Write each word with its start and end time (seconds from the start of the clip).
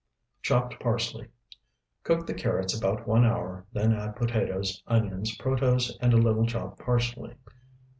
Chopped 0.41 0.79
parsley. 0.79 1.27
Cook 2.03 2.25
the 2.25 2.33
carrots 2.33 2.75
about 2.75 3.07
one 3.07 3.23
hour, 3.23 3.67
then 3.71 3.93
add 3.93 4.15
potatoes, 4.15 4.81
onions, 4.87 5.37
protose, 5.37 5.91
and 6.01 6.11
a 6.11 6.17
little 6.17 6.47
chopped 6.47 6.79
parsley. 6.79 7.35